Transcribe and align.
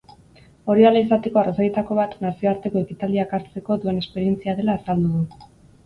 Hori 0.73 0.87
hala 0.89 1.03
izateko 1.05 1.41
arrazoietako 1.41 1.99
bat 2.01 2.17
nazioarteko 2.27 2.83
ekitaldiak 2.89 3.39
hartzeko 3.41 3.81
duen 3.87 4.05
esperientzia 4.05 4.61
dela 4.63 4.81
azaldu 4.81 5.17
du. 5.19 5.51